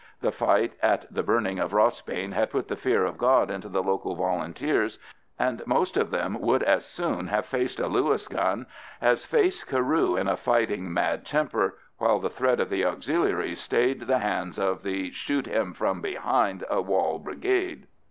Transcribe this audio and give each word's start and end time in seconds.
The 0.21 0.31
fight 0.31 0.73
at 0.81 1.05
the 1.13 1.21
burning 1.21 1.59
of 1.59 1.73
Rossbane 1.73 2.31
had 2.31 2.49
put 2.49 2.69
the 2.69 2.75
fear 2.75 3.05
of 3.05 3.19
God 3.19 3.51
into 3.51 3.69
the 3.69 3.83
local 3.83 4.15
Volunteers, 4.15 4.97
and 5.37 5.61
most 5.67 5.95
of 5.95 6.09
them 6.09 6.41
would 6.41 6.63
as 6.63 6.83
soon 6.87 7.27
have 7.27 7.45
faced 7.45 7.79
a 7.79 7.85
Lewis 7.87 8.27
gun 8.27 8.65
as 8.99 9.25
face 9.25 9.63
Carew 9.63 10.15
in 10.17 10.27
a 10.27 10.35
fighting 10.37 10.91
mad 10.91 11.23
temper, 11.23 11.77
while 11.99 12.17
the 12.17 12.31
threat 12.31 12.59
of 12.59 12.71
the 12.71 12.83
Auxiliaries 12.83 13.61
stayed 13.61 14.07
the 14.07 14.17
hands 14.17 14.57
of 14.57 14.81
the 14.81 15.11
"shoot 15.11 15.45
him 15.45 15.71
from 15.71 16.01
behind 16.01 16.63
a 16.67 16.81
wall 16.81 17.19
brigade." 17.19 17.85